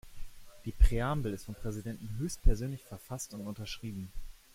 [0.65, 4.11] Die Präambel ist vom Präsidenten höchstpersönlich verfasst und unterschrieben.